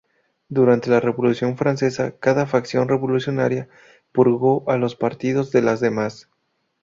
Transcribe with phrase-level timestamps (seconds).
[0.49, 3.69] Durante la Revolución francesa cada facción revolucionaria
[4.11, 6.27] purgó a los partidarios de las demás.